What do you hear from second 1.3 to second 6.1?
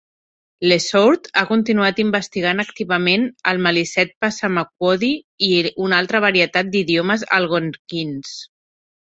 ha continuat investigant activament el maliseet-passamaquoddy i una